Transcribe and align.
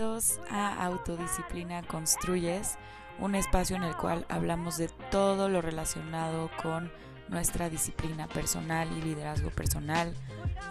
A 0.00 0.86
Autodisciplina 0.86 1.82
Construyes, 1.82 2.78
un 3.18 3.34
espacio 3.34 3.76
en 3.76 3.82
el 3.82 3.94
cual 3.98 4.24
hablamos 4.30 4.78
de 4.78 4.88
todo 5.10 5.50
lo 5.50 5.60
relacionado 5.60 6.50
con 6.62 6.90
nuestra 7.28 7.68
disciplina 7.68 8.26
personal 8.26 8.88
y 8.96 9.02
liderazgo 9.02 9.50
personal, 9.50 10.14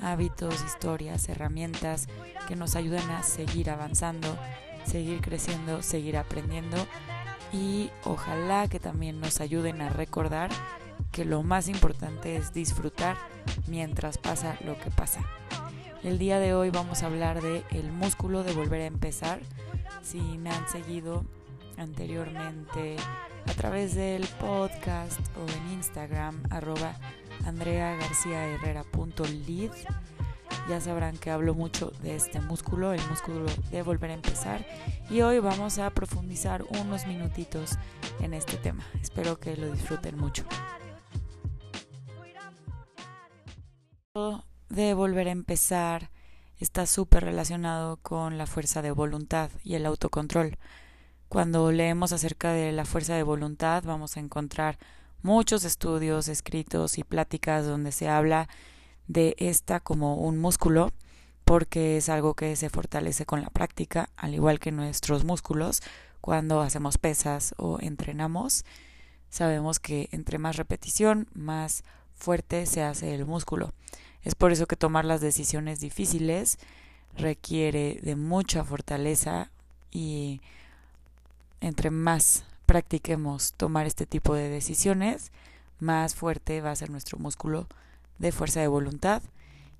hábitos, 0.01 0.63
historias, 0.65 1.29
herramientas 1.29 2.07
que 2.47 2.55
nos 2.55 2.75
ayudan 2.75 3.07
a 3.11 3.21
seguir 3.21 3.69
avanzando, 3.69 4.35
seguir 4.83 5.21
creciendo, 5.21 5.83
seguir 5.83 6.17
aprendiendo 6.17 6.77
y 7.53 7.91
ojalá 8.05 8.67
que 8.67 8.79
también 8.79 9.21
nos 9.21 9.41
ayuden 9.41 9.83
a 9.83 9.89
recordar 9.89 10.49
que 11.11 11.23
lo 11.23 11.43
más 11.43 11.67
importante 11.67 12.35
es 12.35 12.51
disfrutar 12.51 13.15
mientras 13.67 14.17
pasa 14.17 14.57
lo 14.65 14.75
que 14.79 14.89
pasa. 14.89 15.21
El 16.03 16.17
día 16.17 16.39
de 16.39 16.53
hoy 16.53 16.69
vamos 16.69 17.03
a 17.03 17.07
hablar 17.07 17.41
de 17.41 17.65
el 17.71 17.91
músculo 17.91 18.43
de 18.43 18.53
volver 18.53 18.79
a 18.81 18.85
empezar. 18.85 19.41
Si 20.01 20.19
me 20.19 20.49
han 20.49 20.69
seguido 20.69 21.25
anteriormente 21.77 22.95
a 23.45 23.53
través 23.53 23.95
del 23.95 24.25
podcast 24.39 25.19
o 25.37 25.45
en 25.51 25.73
Instagram 25.73 26.41
arroba 26.49 26.95
andreagarciaherrera.lid 27.45 29.71
ya 30.69 30.79
sabrán 30.79 31.17
que 31.17 31.31
hablo 31.31 31.55
mucho 31.55 31.91
de 32.03 32.15
este 32.15 32.39
músculo, 32.39 32.93
el 32.93 33.01
músculo 33.09 33.47
de 33.71 33.81
volver 33.81 34.11
a 34.11 34.13
empezar 34.13 34.63
y 35.09 35.21
hoy 35.21 35.39
vamos 35.39 35.79
a 35.79 35.89
profundizar 35.89 36.63
unos 36.81 37.07
minutitos 37.07 37.71
en 38.19 38.35
este 38.35 38.57
tema. 38.57 38.83
Espero 39.01 39.39
que 39.39 39.57
lo 39.57 39.71
disfruten 39.71 40.15
mucho. 40.17 40.43
De 44.69 44.93
volver 44.93 45.27
a 45.27 45.31
empezar 45.31 46.11
está 46.59 46.85
súper 46.85 47.23
relacionado 47.23 47.97
con 47.97 48.37
la 48.37 48.45
fuerza 48.45 48.81
de 48.81 48.91
voluntad 48.91 49.49
y 49.63 49.75
el 49.75 49.85
autocontrol. 49.85 50.57
Cuando 51.27 51.71
leemos 51.71 52.11
acerca 52.11 52.53
de 52.53 52.71
la 52.71 52.85
fuerza 52.85 53.15
de 53.15 53.23
voluntad 53.23 53.83
vamos 53.83 54.17
a 54.17 54.19
encontrar 54.19 54.77
muchos 55.21 55.63
estudios, 55.63 56.27
escritos 56.27 56.97
y 56.97 57.03
pláticas 57.03 57.65
donde 57.65 57.91
se 57.91 58.09
habla 58.09 58.47
de 59.07 59.35
esta 59.39 59.79
como 59.79 60.15
un 60.15 60.37
músculo 60.37 60.91
porque 61.45 61.97
es 61.97 62.09
algo 62.09 62.35
que 62.35 62.55
se 62.55 62.69
fortalece 62.69 63.25
con 63.25 63.41
la 63.41 63.49
práctica, 63.49 64.09
al 64.15 64.35
igual 64.35 64.59
que 64.59 64.71
nuestros 64.71 65.23
músculos 65.23 65.81
cuando 66.21 66.61
hacemos 66.61 66.99
pesas 66.99 67.55
o 67.57 67.79
entrenamos. 67.81 68.65
Sabemos 69.29 69.79
que 69.79 70.09
entre 70.11 70.37
más 70.37 70.57
repetición, 70.57 71.27
más 71.33 71.83
fuerte 72.13 72.65
se 72.67 72.83
hace 72.83 73.15
el 73.15 73.25
músculo. 73.25 73.73
Es 74.23 74.35
por 74.35 74.51
eso 74.51 74.67
que 74.67 74.75
tomar 74.75 75.05
las 75.05 75.21
decisiones 75.21 75.79
difíciles 75.79 76.57
requiere 77.17 77.99
de 78.01 78.15
mucha 78.15 78.63
fortaleza 78.63 79.49
y 79.91 80.41
entre 81.61 81.89
más 81.89 82.43
practiquemos 82.65 83.53
tomar 83.53 83.85
este 83.85 84.05
tipo 84.05 84.35
de 84.35 84.49
decisiones, 84.49 85.31
más 85.79 86.15
fuerte 86.15 86.61
va 86.61 86.71
a 86.71 86.75
ser 86.75 86.89
nuestro 86.89 87.17
músculo 87.17 87.67
de 88.19 88.31
fuerza 88.31 88.59
de 88.59 88.67
voluntad 88.67 89.23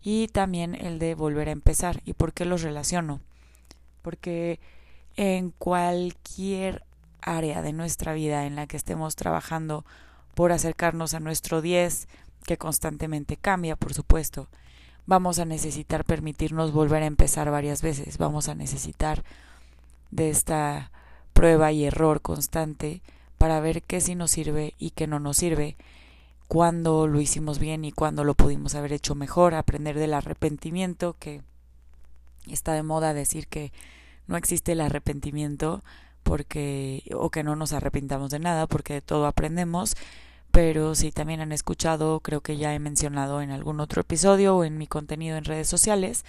y 0.02 0.28
también 0.30 0.76
el 0.76 1.00
de 1.00 1.14
volver 1.16 1.50
a 1.50 1.52
empezar. 1.52 2.02
¿Y 2.06 2.14
por 2.14 2.34
qué 2.34 2.46
los 2.46 2.62
relaciono? 2.62 3.20
Porque 4.02 4.60
en 5.16 5.52
cualquier 5.52 6.84
área 7.22 7.62
de 7.62 7.74
nuestra 7.74 8.14
vida 8.14 8.46
en 8.46 8.56
la 8.56 8.68
que 8.68 8.78
estemos 8.78 9.16
trabajando 9.16 9.86
por 10.34 10.52
acercarnos 10.52 11.14
a 11.14 11.20
nuestro 11.20 11.62
10, 11.62 12.08
que 12.50 12.58
constantemente 12.58 13.38
cambia, 13.38 13.76
por 13.76 13.94
supuesto. 13.94 14.48
Vamos 15.06 15.38
a 15.38 15.46
necesitar 15.46 16.04
permitirnos 16.04 16.72
volver 16.72 17.04
a 17.04 17.06
empezar 17.06 17.52
varias 17.52 17.84
veces, 17.84 18.18
vamos 18.18 18.50
a 18.50 18.56
necesitar 18.56 19.24
de 20.10 20.32
esta 20.32 20.92
prueba 21.34 21.72
y 21.72 21.86
error 21.86 22.22
constante 22.22 23.04
para 23.38 23.60
ver 23.60 23.84
qué 23.84 24.02
sí 24.02 24.16
nos 24.16 24.32
sirve 24.32 24.74
y 24.80 24.90
qué 24.90 25.06
no 25.06 25.20
nos 25.20 25.38
sirve, 25.38 25.78
cuándo 26.48 27.06
lo 27.06 27.22
hicimos 27.22 27.60
bien 27.60 27.86
y 27.86 27.92
cuándo 27.92 28.24
lo 28.24 28.34
pudimos 28.34 28.74
haber 28.74 28.94
hecho 28.94 29.14
mejor, 29.14 29.54
aprender 29.54 30.00
del 30.00 30.16
arrepentimiento, 30.16 31.16
que 31.20 31.44
está 32.48 32.74
de 32.74 32.82
moda 32.82 33.14
decir 33.14 33.46
que 33.46 33.72
no 34.26 34.38
existe 34.38 34.72
el 34.72 34.82
arrepentimiento 34.82 35.84
porque 36.24 37.04
o 37.14 37.30
que 37.30 37.44
no 37.44 37.56
nos 37.56 37.74
arrepintamos 37.74 38.32
de 38.32 38.40
nada 38.40 38.66
porque 38.66 38.94
de 38.94 39.02
todo 39.02 39.28
aprendemos 39.28 39.94
pero 40.62 40.94
si 40.94 41.14
también 41.14 41.40
han 41.40 41.54
escuchado, 41.54 42.20
creo 42.20 42.42
que 42.42 42.58
ya 42.58 42.76
he 42.76 42.80
mencionado 42.80 43.42
en 43.42 43.52
algún 43.52 43.80
otro 43.80 44.02
episodio 44.02 44.58
o 44.58 44.66
en 44.66 44.78
mi 44.78 44.88
contenido 44.88 45.38
en 45.38 45.46
redes 45.46 45.70
sociales, 45.70 46.26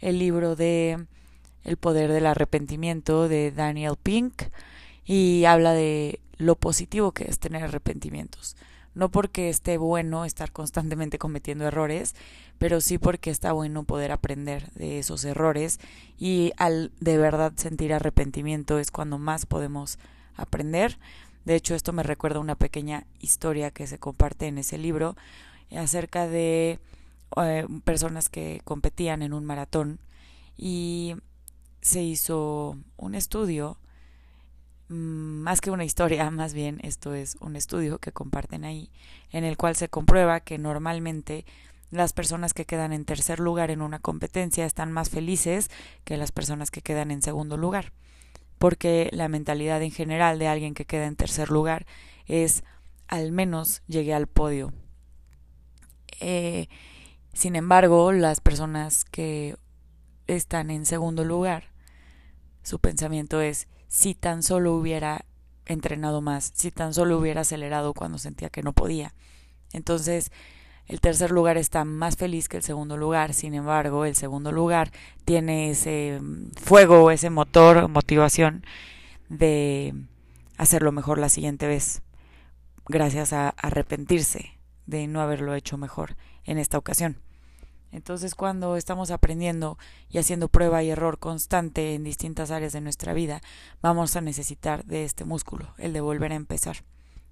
el 0.00 0.18
libro 0.18 0.56
de 0.56 1.04
El 1.62 1.76
poder 1.76 2.10
del 2.10 2.24
arrepentimiento 2.24 3.28
de 3.28 3.52
Daniel 3.52 3.96
Pink 4.02 4.44
y 5.04 5.44
habla 5.44 5.74
de 5.74 6.20
lo 6.38 6.56
positivo 6.56 7.12
que 7.12 7.24
es 7.24 7.38
tener 7.38 7.64
arrepentimientos. 7.64 8.56
No 8.94 9.10
porque 9.10 9.50
esté 9.50 9.76
bueno 9.76 10.24
estar 10.24 10.52
constantemente 10.52 11.18
cometiendo 11.18 11.66
errores, 11.66 12.14
pero 12.56 12.80
sí 12.80 12.96
porque 12.96 13.28
está 13.28 13.52
bueno 13.52 13.84
poder 13.84 14.10
aprender 14.10 14.72
de 14.72 15.00
esos 15.00 15.22
errores 15.26 15.80
y 16.18 16.52
al 16.56 16.92
de 17.00 17.18
verdad 17.18 17.52
sentir 17.56 17.92
arrepentimiento 17.92 18.78
es 18.78 18.90
cuando 18.90 19.18
más 19.18 19.44
podemos 19.44 19.98
aprender 20.34 20.98
de 21.46 21.54
hecho, 21.54 21.76
esto 21.76 21.92
me 21.92 22.02
recuerda 22.02 22.40
una 22.40 22.56
pequeña 22.56 23.06
historia 23.20 23.70
que 23.70 23.86
se 23.86 24.00
comparte 24.00 24.48
en 24.48 24.58
ese 24.58 24.78
libro 24.78 25.16
acerca 25.70 26.26
de 26.26 26.80
eh, 27.36 27.66
personas 27.84 28.28
que 28.28 28.60
competían 28.64 29.22
en 29.22 29.32
un 29.32 29.44
maratón 29.44 30.00
y 30.56 31.14
se 31.82 32.02
hizo 32.02 32.76
un 32.96 33.14
estudio, 33.14 33.78
mm, 34.88 34.94
más 34.94 35.60
que 35.60 35.70
una 35.70 35.84
historia, 35.84 36.28
más 36.32 36.52
bien 36.52 36.80
esto 36.82 37.14
es 37.14 37.36
un 37.40 37.54
estudio 37.54 38.00
que 38.00 38.10
comparten 38.10 38.64
ahí, 38.64 38.90
en 39.30 39.44
el 39.44 39.56
cual 39.56 39.76
se 39.76 39.88
comprueba 39.88 40.40
que 40.40 40.58
normalmente 40.58 41.46
las 41.92 42.12
personas 42.12 42.54
que 42.54 42.64
quedan 42.64 42.92
en 42.92 43.04
tercer 43.04 43.38
lugar 43.38 43.70
en 43.70 43.82
una 43.82 44.00
competencia 44.00 44.66
están 44.66 44.90
más 44.90 45.10
felices 45.10 45.70
que 46.04 46.16
las 46.16 46.32
personas 46.32 46.72
que 46.72 46.82
quedan 46.82 47.12
en 47.12 47.22
segundo 47.22 47.56
lugar 47.56 47.92
porque 48.58 49.10
la 49.12 49.28
mentalidad 49.28 49.82
en 49.82 49.90
general 49.90 50.38
de 50.38 50.48
alguien 50.48 50.74
que 50.74 50.84
queda 50.84 51.06
en 51.06 51.16
tercer 51.16 51.50
lugar 51.50 51.86
es 52.26 52.64
al 53.08 53.32
menos 53.32 53.82
llegué 53.86 54.14
al 54.14 54.26
podio. 54.26 54.72
Eh, 56.20 56.68
sin 57.32 57.56
embargo, 57.56 58.12
las 58.12 58.40
personas 58.40 59.04
que 59.04 59.56
están 60.26 60.70
en 60.70 60.86
segundo 60.86 61.24
lugar, 61.24 61.64
su 62.62 62.78
pensamiento 62.78 63.40
es 63.40 63.68
si 63.88 64.14
tan 64.14 64.42
solo 64.42 64.74
hubiera 64.74 65.24
entrenado 65.66 66.20
más, 66.22 66.52
si 66.54 66.70
tan 66.70 66.94
solo 66.94 67.18
hubiera 67.18 67.42
acelerado 67.42 67.92
cuando 67.92 68.18
sentía 68.18 68.50
que 68.50 68.62
no 68.62 68.72
podía. 68.72 69.14
Entonces, 69.72 70.30
el 70.88 71.00
tercer 71.00 71.30
lugar 71.30 71.56
está 71.56 71.84
más 71.84 72.16
feliz 72.16 72.48
que 72.48 72.58
el 72.58 72.62
segundo 72.62 72.96
lugar, 72.96 73.34
sin 73.34 73.54
embargo, 73.54 74.04
el 74.04 74.14
segundo 74.14 74.52
lugar 74.52 74.90
tiene 75.24 75.70
ese 75.70 76.18
mm, 76.20 76.50
fuego, 76.60 77.10
ese 77.10 77.30
motor, 77.30 77.88
motivación 77.88 78.64
de 79.28 79.94
hacerlo 80.56 80.92
mejor 80.92 81.18
la 81.18 81.28
siguiente 81.28 81.66
vez, 81.66 82.02
gracias 82.88 83.32
a 83.32 83.48
arrepentirse 83.50 84.58
de 84.86 85.06
no 85.08 85.20
haberlo 85.20 85.54
hecho 85.54 85.76
mejor 85.76 86.16
en 86.44 86.58
esta 86.58 86.78
ocasión. 86.78 87.18
Entonces, 87.92 88.34
cuando 88.34 88.76
estamos 88.76 89.10
aprendiendo 89.10 89.78
y 90.10 90.18
haciendo 90.18 90.48
prueba 90.48 90.82
y 90.82 90.90
error 90.90 91.18
constante 91.18 91.94
en 91.94 92.04
distintas 92.04 92.50
áreas 92.50 92.72
de 92.72 92.80
nuestra 92.80 93.12
vida, 93.14 93.40
vamos 93.80 94.16
a 94.16 94.20
necesitar 94.20 94.84
de 94.84 95.04
este 95.04 95.24
músculo, 95.24 95.68
el 95.78 95.92
de 95.92 96.00
volver 96.00 96.32
a 96.32 96.36
empezar. 96.36 96.78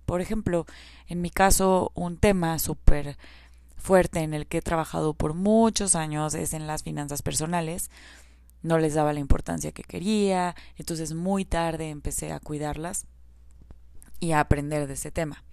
Por 0.06 0.20
ejemplo, 0.20 0.66
en 1.06 1.20
mi 1.20 1.30
caso, 1.30 1.90
un 1.94 2.16
tema 2.18 2.58
súper 2.58 3.16
fuerte 3.84 4.20
en 4.20 4.32
el 4.32 4.46
que 4.46 4.58
he 4.58 4.62
trabajado 4.62 5.12
por 5.12 5.34
muchos 5.34 5.94
años 5.94 6.32
es 6.32 6.54
en 6.54 6.66
las 6.66 6.82
finanzas 6.82 7.20
personales. 7.20 7.90
No 8.62 8.78
les 8.78 8.94
daba 8.94 9.12
la 9.12 9.20
importancia 9.20 9.72
que 9.72 9.82
quería, 9.82 10.56
entonces 10.76 11.12
muy 11.12 11.44
tarde 11.44 11.90
empecé 11.90 12.32
a 12.32 12.40
cuidarlas 12.40 13.06
y 14.20 14.32
a 14.32 14.40
aprender 14.40 14.86
de 14.86 14.94
ese 14.94 15.10
tema. 15.10 15.44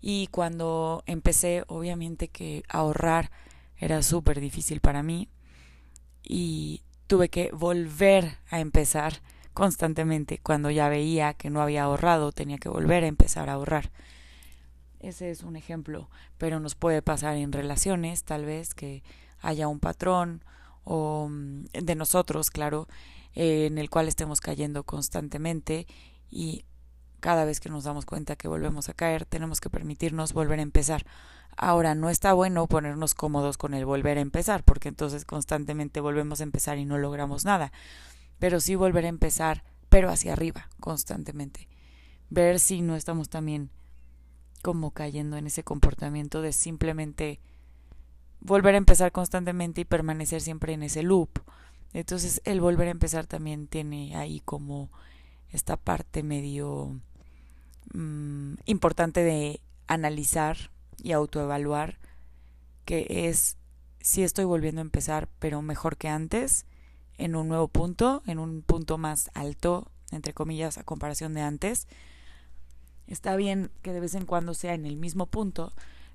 Y 0.00 0.28
cuando 0.28 1.02
empecé, 1.06 1.64
obviamente 1.66 2.28
que 2.28 2.62
ahorrar 2.68 3.32
era 3.76 4.02
súper 4.02 4.38
difícil 4.38 4.80
para 4.80 5.02
mí 5.02 5.28
y 6.22 6.82
tuve 7.08 7.28
que 7.28 7.50
volver 7.50 8.38
a 8.50 8.60
empezar 8.60 9.20
constantemente. 9.52 10.38
Cuando 10.38 10.70
ya 10.70 10.88
veía 10.88 11.34
que 11.34 11.50
no 11.50 11.60
había 11.60 11.82
ahorrado, 11.82 12.30
tenía 12.30 12.58
que 12.58 12.68
volver 12.68 13.02
a 13.02 13.08
empezar 13.08 13.50
a 13.50 13.54
ahorrar. 13.54 13.90
Ese 15.04 15.30
es 15.30 15.42
un 15.42 15.54
ejemplo, 15.54 16.08
pero 16.38 16.60
nos 16.60 16.74
puede 16.76 17.02
pasar 17.02 17.36
en 17.36 17.52
relaciones, 17.52 18.24
tal 18.24 18.46
vez 18.46 18.72
que 18.72 19.02
haya 19.38 19.68
un 19.68 19.78
patrón 19.78 20.42
o 20.82 21.28
mm, 21.30 21.64
de 21.72 21.94
nosotros, 21.94 22.48
claro, 22.48 22.88
eh, 23.34 23.66
en 23.66 23.76
el 23.76 23.90
cual 23.90 24.08
estemos 24.08 24.40
cayendo 24.40 24.84
constantemente 24.84 25.86
y 26.30 26.64
cada 27.20 27.44
vez 27.44 27.60
que 27.60 27.68
nos 27.68 27.84
damos 27.84 28.06
cuenta 28.06 28.36
que 28.36 28.48
volvemos 28.48 28.88
a 28.88 28.94
caer, 28.94 29.26
tenemos 29.26 29.60
que 29.60 29.68
permitirnos 29.68 30.32
volver 30.32 30.58
a 30.58 30.62
empezar. 30.62 31.04
Ahora, 31.54 31.94
no 31.94 32.08
está 32.08 32.32
bueno 32.32 32.66
ponernos 32.66 33.12
cómodos 33.12 33.58
con 33.58 33.74
el 33.74 33.84
volver 33.84 34.16
a 34.16 34.22
empezar, 34.22 34.64
porque 34.64 34.88
entonces 34.88 35.26
constantemente 35.26 36.00
volvemos 36.00 36.40
a 36.40 36.44
empezar 36.44 36.78
y 36.78 36.86
no 36.86 36.96
logramos 36.96 37.44
nada. 37.44 37.72
pero 38.38 38.58
sí 38.58 38.74
volver 38.74 39.04
a 39.04 39.08
empezar, 39.08 39.64
pero 39.90 40.08
hacia 40.08 40.32
arriba, 40.32 40.70
constantemente. 40.80 41.68
Ver 42.30 42.58
si 42.58 42.80
no 42.80 42.96
estamos 42.96 43.28
también 43.28 43.70
como 44.64 44.92
cayendo 44.92 45.36
en 45.36 45.46
ese 45.46 45.62
comportamiento 45.62 46.40
de 46.40 46.54
simplemente 46.54 47.38
volver 48.40 48.74
a 48.74 48.78
empezar 48.78 49.12
constantemente 49.12 49.82
y 49.82 49.84
permanecer 49.84 50.40
siempre 50.40 50.72
en 50.72 50.82
ese 50.82 51.02
loop. 51.02 51.28
Entonces 51.92 52.40
el 52.46 52.62
volver 52.62 52.88
a 52.88 52.92
empezar 52.92 53.26
también 53.26 53.66
tiene 53.66 54.16
ahí 54.16 54.40
como 54.40 54.88
esta 55.50 55.76
parte 55.76 56.22
medio 56.22 56.98
mm, 57.92 58.54
importante 58.64 59.22
de 59.22 59.60
analizar 59.86 60.70
y 61.02 61.12
autoevaluar 61.12 61.98
que 62.86 63.28
es 63.28 63.58
si 64.00 64.22
estoy 64.22 64.46
volviendo 64.46 64.80
a 64.80 64.88
empezar 64.88 65.28
pero 65.40 65.60
mejor 65.60 65.98
que 65.98 66.08
antes 66.08 66.64
en 67.18 67.36
un 67.36 67.48
nuevo 67.48 67.68
punto, 67.68 68.22
en 68.26 68.38
un 68.38 68.62
punto 68.62 68.96
más 68.96 69.30
alto, 69.34 69.90
entre 70.10 70.32
comillas, 70.32 70.78
a 70.78 70.84
comparación 70.84 71.34
de 71.34 71.42
antes. 71.42 71.86
Está 73.06 73.36
bien 73.36 73.70
que 73.82 73.92
de 73.92 74.00
vez 74.00 74.14
en 74.14 74.26
cuando 74.26 74.54
sea 74.54 74.74
en 74.74 74.86
el 74.86 74.96
mismo 74.96 75.26
punto, 75.26 75.72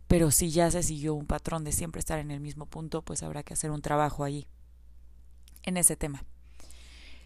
pero 0.07 0.31
si 0.31 0.49
ya 0.49 0.71
se 0.71 0.81
siguió 0.81 1.13
un 1.13 1.27
patrón 1.27 1.63
de 1.63 1.71
siempre 1.71 1.99
estar 1.99 2.19
en 2.19 2.31
el 2.31 2.39
mismo 2.39 2.65
punto, 2.65 3.03
pues 3.03 3.21
habrá 3.21 3.43
que 3.43 3.53
hacer 3.53 3.69
un 3.69 3.81
trabajo 3.81 4.23
ahí, 4.23 4.47
en 5.63 5.77
ese 5.77 5.95
tema. 5.95 6.23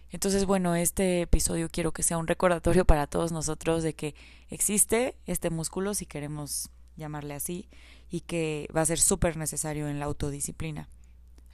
Entonces, 0.10 0.46
bueno, 0.46 0.76
este 0.76 1.22
episodio 1.22 1.70
quiero 1.70 1.92
que 1.92 2.04
sea 2.04 2.18
un 2.18 2.28
recordatorio 2.28 2.86
para 2.86 3.08
todos 3.08 3.32
nosotros 3.32 3.84
de 3.84 3.96
que 3.96 4.16
existe 4.50 5.18
este 5.26 5.50
músculo, 5.50 5.94
si 5.96 6.06
queremos 6.06 6.70
llamarle 6.98 7.34
así, 7.34 7.68
y 8.12 8.22
que 8.22 8.70
va 8.76 8.82
a 8.82 8.86
ser 8.86 9.00
súper 9.00 9.38
necesario 9.38 9.88
en 9.88 10.00
la 10.00 10.06
autodisciplina. 10.06 10.88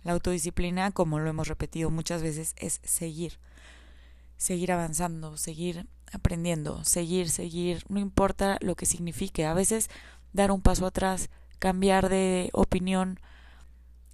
La 0.03 0.13
autodisciplina, 0.13 0.91
como 0.91 1.19
lo 1.19 1.29
hemos 1.29 1.47
repetido 1.47 1.89
muchas 1.89 2.21
veces, 2.21 2.53
es 2.57 2.81
seguir. 2.83 3.39
Seguir 4.35 4.71
avanzando, 4.71 5.37
seguir 5.37 5.87
aprendiendo, 6.11 6.83
seguir, 6.83 7.29
seguir, 7.29 7.83
no 7.89 7.99
importa 7.99 8.57
lo 8.61 8.75
que 8.75 8.85
signifique. 8.85 9.45
A 9.45 9.53
veces 9.53 9.89
dar 10.33 10.51
un 10.51 10.61
paso 10.61 10.85
atrás, 10.85 11.29
cambiar 11.59 12.09
de 12.09 12.49
opinión, 12.53 13.19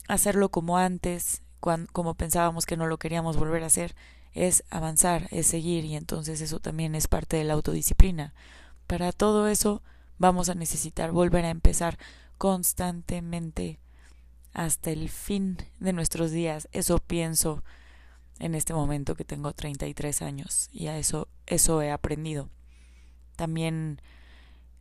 hacerlo 0.08 0.50
como 0.50 0.78
antes, 0.78 1.42
cuando, 1.60 1.92
como 1.92 2.16
pensábamos 2.16 2.66
que 2.66 2.78
no 2.78 2.88
lo 2.88 2.98
queríamos 2.98 3.38
volver 3.38 3.64
a 3.64 3.68
hacer, 3.68 3.96
es 4.34 4.64
avanzar, 4.70 5.28
es 5.32 5.48
seguir 5.48 5.86
y 5.86 5.96
entonces 5.96 6.42
eso 6.42 6.60
también 6.60 6.94
es 6.94 7.08
parte 7.08 7.38
de 7.38 7.46
la 7.46 7.54
autodisciplina. 7.54 8.34
Para 8.88 9.12
todo 9.12 9.48
eso 9.48 9.82
vamos 10.18 10.50
a 10.50 10.56
necesitar 10.56 11.12
volver 11.12 11.46
a 11.46 11.50
empezar 11.50 11.98
constantemente 12.38 13.80
hasta 14.54 14.92
el 14.92 15.10
fin 15.10 15.58
de 15.80 15.94
nuestros 15.94 16.32
días. 16.32 16.68
Eso 16.72 17.00
pienso 17.00 17.64
en 18.40 18.56
este 18.56 18.74
momento 18.74 19.16
que 19.16 19.26
tengo 19.26 19.54
33 19.54 20.22
años 20.22 20.70
y 20.72 20.88
a 20.88 20.98
eso 20.98 21.28
eso 21.46 21.82
he 21.82 21.92
aprendido. 21.92 22.50
También 23.36 24.02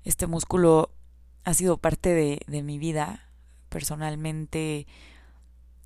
este 0.05 0.27
músculo 0.27 0.91
ha 1.45 1.55
sido 1.55 1.77
parte 1.77 2.11
de, 2.11 2.41
de 2.47 2.63
mi 2.63 2.79
vida. 2.79 3.29
Personalmente 3.69 4.87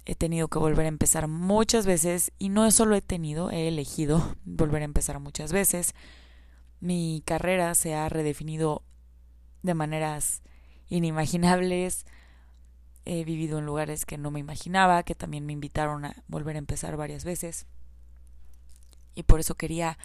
he 0.05 0.15
tenido 0.15 0.49
que 0.49 0.59
volver 0.59 0.87
a 0.87 0.89
empezar 0.89 1.29
muchas 1.29 1.85
veces 1.85 2.33
y 2.39 2.49
no 2.49 2.71
solo 2.71 2.95
he 2.97 3.03
tenido, 3.03 3.51
he 3.51 3.69
elegido 3.69 4.37
volver 4.45 4.83
a 4.83 4.87
empezar 4.87 5.21
muchas 5.21 5.53
veces. 5.53 5.95
Mi 6.81 7.23
carrera 7.27 7.75
se 7.75 7.95
ha 7.95 8.09
redefinido 8.09 8.83
de 9.63 9.75
maneras 9.75 10.43
inimaginables 10.89 12.07
He 13.11 13.25
vivido 13.25 13.59
en 13.59 13.65
lugares 13.65 14.05
que 14.05 14.19
no 14.19 14.31
me 14.31 14.39
imaginaba, 14.39 15.03
que 15.03 15.15
también 15.15 15.47
me 15.47 15.55
invitaron 15.55 16.05
a 16.05 16.23
volver 16.29 16.57
a 16.57 16.59
empezar 16.59 16.99
varias 16.99 17.25
veces. 17.25 17.65
Y 19.15 19.23
por 19.23 19.41
eso 19.41 19.55
quería 19.55 19.97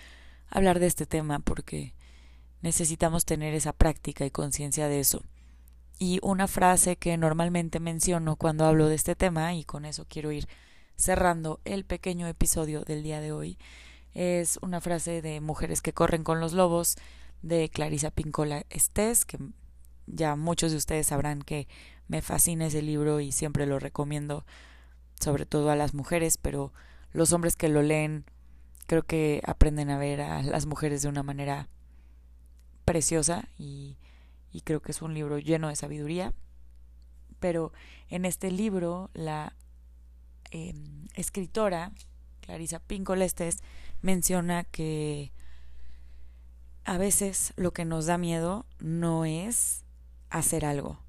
hablar 0.49 0.79
de 0.79 0.87
este 0.87 1.05
tema, 1.05 1.39
porque 1.39 1.93
necesitamos 2.61 3.25
tener 3.25 3.53
esa 3.55 3.73
práctica 3.73 4.25
y 4.25 4.31
conciencia 4.31 4.87
de 4.87 5.01
eso. 5.01 5.21
Y 5.99 6.19
una 6.23 6.47
frase 6.47 6.95
que 6.95 7.17
normalmente 7.17 7.81
menciono 7.81 8.37
cuando 8.37 8.63
hablo 8.63 8.87
de 8.87 8.95
este 8.95 9.17
tema, 9.17 9.53
y 9.53 9.65
con 9.65 9.83
eso 9.83 10.05
quiero 10.07 10.31
ir 10.31 10.47
cerrando 10.95 11.59
el 11.65 11.83
pequeño 11.83 12.25
episodio 12.27 12.85
del 12.85 13.03
día 13.03 13.19
de 13.19 13.33
hoy, 13.33 13.57
es 14.13 14.59
una 14.61 14.79
frase 14.79 15.21
de 15.21 15.41
Mujeres 15.41 15.81
que 15.81 15.91
corren 15.91 16.23
con 16.23 16.39
los 16.39 16.53
lobos 16.53 16.95
de 17.41 17.67
Clarisa 17.67 18.11
Pincola 18.11 18.63
Estés, 18.69 19.25
que 19.25 19.39
ya 20.07 20.35
muchos 20.35 20.71
de 20.71 20.77
ustedes 20.77 21.07
sabrán 21.07 21.41
que 21.41 21.67
me 22.07 22.21
fascina 22.21 22.67
ese 22.67 22.81
libro 22.81 23.19
y 23.19 23.31
siempre 23.31 23.65
lo 23.65 23.79
recomiendo, 23.79 24.45
sobre 25.19 25.45
todo 25.45 25.69
a 25.71 25.75
las 25.75 25.93
mujeres, 25.93 26.37
pero 26.37 26.73
los 27.11 27.33
hombres 27.33 27.55
que 27.55 27.69
lo 27.69 27.81
leen 27.81 28.25
creo 28.87 29.03
que 29.03 29.41
aprenden 29.45 29.89
a 29.89 29.97
ver 29.97 30.21
a 30.21 30.43
las 30.43 30.65
mujeres 30.65 31.01
de 31.01 31.09
una 31.09 31.23
manera 31.23 31.69
preciosa 32.85 33.47
y, 33.57 33.97
creo 34.65 34.81
que 34.81 34.91
es 34.91 35.01
un 35.01 35.13
libro 35.13 35.39
lleno 35.39 35.69
de 35.69 35.75
sabiduría. 35.75 36.33
Pero 37.39 37.73
en 38.09 38.25
este 38.25 38.51
libro 38.51 39.09
la 39.13 39.55
em, 40.51 41.07
escritora 41.15 41.91
Clarisa 42.41 42.79
Pincolestes 42.79 43.59
menciona 44.01 44.63
que 44.63 45.31
a 46.85 46.97
veces 46.97 47.53
lo 47.55 47.71
que 47.71 47.85
nos 47.85 48.05
da 48.05 48.17
miedo 48.17 48.65
no 48.79 49.25
es 49.25 49.83
hacer 50.37 50.65
algo, 50.65 50.99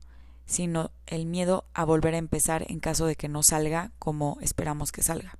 sino 0.46 0.90
el 1.06 1.26
miedo 1.26 1.64
a 1.74 1.84
volver 1.84 2.14
a 2.14 2.18
empezar 2.18 2.64
en 2.68 2.80
caso 2.80 3.06
de 3.06 3.16
que 3.16 3.28
no 3.28 3.42
salga 3.42 3.90
como 3.98 4.38
esperamos 4.40 4.92
que 4.92 5.02
salga. 5.02 5.38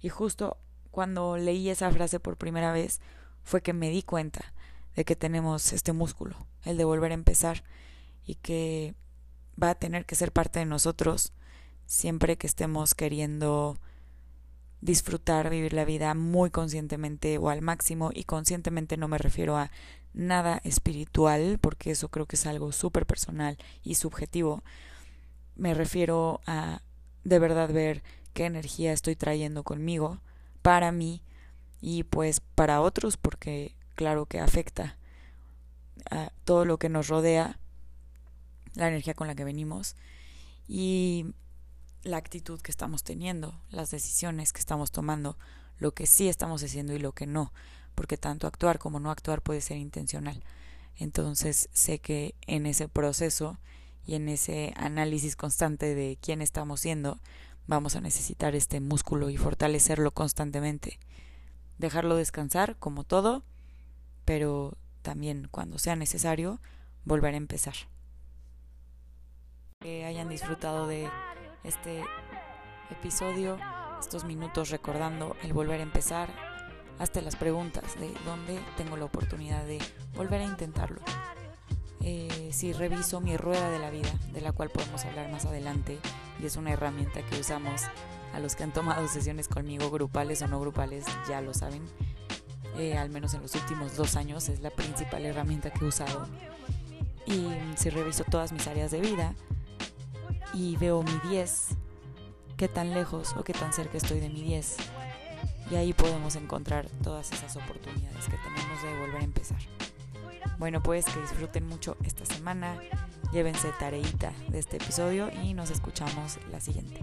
Y 0.00 0.10
justo 0.10 0.58
cuando 0.90 1.36
leí 1.36 1.70
esa 1.70 1.90
frase 1.90 2.20
por 2.20 2.36
primera 2.36 2.72
vez 2.72 3.00
fue 3.42 3.62
que 3.62 3.72
me 3.72 3.90
di 3.90 4.02
cuenta 4.02 4.52
de 4.94 5.04
que 5.04 5.16
tenemos 5.16 5.72
este 5.72 5.92
músculo, 5.92 6.46
el 6.64 6.76
de 6.76 6.84
volver 6.84 7.10
a 7.10 7.14
empezar, 7.14 7.64
y 8.26 8.36
que 8.36 8.94
va 9.60 9.70
a 9.70 9.74
tener 9.74 10.06
que 10.06 10.14
ser 10.14 10.32
parte 10.32 10.60
de 10.60 10.66
nosotros 10.66 11.32
siempre 11.86 12.36
que 12.36 12.46
estemos 12.46 12.94
queriendo 12.94 13.78
disfrutar, 14.80 15.50
vivir 15.50 15.72
la 15.72 15.84
vida 15.84 16.14
muy 16.14 16.50
conscientemente 16.50 17.38
o 17.38 17.48
al 17.48 17.62
máximo, 17.62 18.10
y 18.14 18.24
conscientemente 18.24 18.96
no 18.96 19.08
me 19.08 19.18
refiero 19.18 19.56
a 19.56 19.70
nada 20.14 20.60
espiritual, 20.64 21.58
porque 21.60 21.90
eso 21.90 22.08
creo 22.08 22.26
que 22.26 22.36
es 22.36 22.46
algo 22.46 22.72
súper 22.72 23.04
personal 23.04 23.58
y 23.82 23.96
subjetivo. 23.96 24.62
Me 25.56 25.74
refiero 25.74 26.40
a 26.46 26.80
de 27.24 27.38
verdad 27.38 27.72
ver 27.72 28.02
qué 28.32 28.46
energía 28.46 28.92
estoy 28.92 29.16
trayendo 29.16 29.62
conmigo, 29.62 30.20
para 30.62 30.92
mí 30.92 31.22
y 31.80 32.04
pues 32.04 32.40
para 32.40 32.80
otros, 32.80 33.16
porque 33.16 33.74
claro 33.94 34.26
que 34.26 34.40
afecta 34.40 34.96
a 36.10 36.30
todo 36.44 36.64
lo 36.64 36.78
que 36.78 36.88
nos 36.88 37.08
rodea, 37.08 37.58
la 38.74 38.88
energía 38.88 39.14
con 39.14 39.26
la 39.26 39.34
que 39.34 39.44
venimos 39.44 39.96
y 40.66 41.26
la 42.02 42.16
actitud 42.16 42.60
que 42.60 42.70
estamos 42.70 43.04
teniendo, 43.04 43.60
las 43.70 43.90
decisiones 43.90 44.52
que 44.52 44.60
estamos 44.60 44.90
tomando, 44.90 45.38
lo 45.78 45.92
que 45.92 46.06
sí 46.06 46.28
estamos 46.28 46.62
haciendo 46.62 46.92
y 46.94 46.98
lo 46.98 47.12
que 47.12 47.26
no 47.26 47.52
porque 47.94 48.16
tanto 48.16 48.46
actuar 48.46 48.78
como 48.78 49.00
no 49.00 49.10
actuar 49.10 49.42
puede 49.42 49.60
ser 49.60 49.76
intencional. 49.76 50.42
Entonces 50.96 51.68
sé 51.72 51.98
que 51.98 52.34
en 52.46 52.66
ese 52.66 52.88
proceso 52.88 53.58
y 54.06 54.14
en 54.14 54.28
ese 54.28 54.72
análisis 54.76 55.36
constante 55.36 55.94
de 55.94 56.18
quién 56.20 56.42
estamos 56.42 56.80
siendo, 56.80 57.20
vamos 57.66 57.96
a 57.96 58.00
necesitar 58.00 58.54
este 58.54 58.80
músculo 58.80 59.30
y 59.30 59.36
fortalecerlo 59.36 60.10
constantemente. 60.10 60.98
Dejarlo 61.78 62.16
descansar 62.16 62.76
como 62.76 63.04
todo, 63.04 63.42
pero 64.24 64.76
también 65.02 65.48
cuando 65.50 65.78
sea 65.78 65.96
necesario, 65.96 66.60
volver 67.04 67.34
a 67.34 67.38
empezar. 67.38 67.74
Que 69.80 70.04
hayan 70.04 70.28
disfrutado 70.28 70.86
de 70.86 71.10
este 71.64 72.04
episodio, 72.90 73.58
estos 74.00 74.24
minutos 74.24 74.70
recordando 74.70 75.36
el 75.42 75.52
volver 75.52 75.80
a 75.80 75.84
empezar, 75.84 76.53
hasta 76.98 77.20
las 77.20 77.36
preguntas 77.36 77.98
de 77.98 78.12
dónde 78.24 78.58
tengo 78.76 78.96
la 78.96 79.04
oportunidad 79.04 79.64
de 79.64 79.78
volver 80.14 80.40
a 80.40 80.44
intentarlo. 80.44 81.00
Eh, 82.00 82.50
si 82.52 82.72
reviso 82.72 83.20
mi 83.20 83.36
rueda 83.36 83.70
de 83.70 83.78
la 83.78 83.90
vida, 83.90 84.12
de 84.32 84.40
la 84.40 84.52
cual 84.52 84.70
podemos 84.70 85.04
hablar 85.04 85.30
más 85.30 85.46
adelante, 85.46 85.98
y 86.40 86.46
es 86.46 86.56
una 86.56 86.72
herramienta 86.72 87.22
que 87.22 87.40
usamos 87.40 87.82
a 88.34 88.40
los 88.40 88.56
que 88.56 88.64
han 88.64 88.72
tomado 88.72 89.08
sesiones 89.08 89.48
conmigo, 89.48 89.90
grupales 89.90 90.42
o 90.42 90.48
no 90.48 90.60
grupales, 90.60 91.04
ya 91.28 91.40
lo 91.40 91.54
saben, 91.54 91.82
eh, 92.76 92.98
al 92.98 93.08
menos 93.08 93.34
en 93.34 93.42
los 93.42 93.54
últimos 93.54 93.96
dos 93.96 94.16
años 94.16 94.48
es 94.48 94.60
la 94.60 94.70
principal 94.70 95.24
herramienta 95.24 95.70
que 95.70 95.84
he 95.84 95.88
usado. 95.88 96.26
Y 97.26 97.48
si 97.76 97.90
reviso 97.90 98.24
todas 98.24 98.52
mis 98.52 98.66
áreas 98.66 98.90
de 98.90 99.00
vida 99.00 99.34
y 100.52 100.76
veo 100.76 101.02
mi 101.02 101.30
10, 101.30 101.68
qué 102.56 102.68
tan 102.68 102.92
lejos 102.92 103.34
o 103.36 103.44
qué 103.44 103.52
tan 103.52 103.72
cerca 103.72 103.96
estoy 103.96 104.20
de 104.20 104.28
mi 104.28 104.42
10, 104.42 104.76
y 105.70 105.76
ahí 105.76 105.92
podemos 105.92 106.36
encontrar 106.36 106.88
todas 107.02 107.32
esas 107.32 107.56
oportunidades 107.56 108.24
que 108.26 108.36
tenemos 108.36 108.82
de 108.82 108.98
volver 109.00 109.22
a 109.22 109.24
empezar. 109.24 109.58
Bueno, 110.58 110.82
pues 110.82 111.04
que 111.06 111.20
disfruten 111.20 111.66
mucho 111.66 111.96
esta 112.04 112.24
semana, 112.24 112.80
llévense 113.32 113.70
tareita 113.78 114.32
de 114.48 114.58
este 114.58 114.76
episodio 114.76 115.30
y 115.42 115.54
nos 115.54 115.70
escuchamos 115.70 116.38
la 116.50 116.60
siguiente. 116.60 117.00